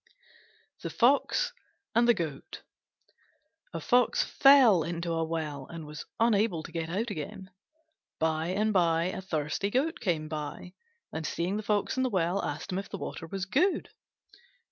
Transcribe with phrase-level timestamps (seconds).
[0.81, 1.53] THE FOX
[1.93, 2.63] AND THE GOAT
[3.71, 7.51] A Fox fell into a well and was unable to get out again.
[8.17, 10.73] By and by a thirsty Goat came by,
[11.13, 13.89] and seeing the Fox in the well asked him if the water was good.